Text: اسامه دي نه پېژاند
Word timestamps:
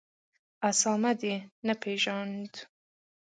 اسامه 0.69 1.11
دي 1.21 1.35
نه 1.67 1.73
پېژاند 1.81 2.51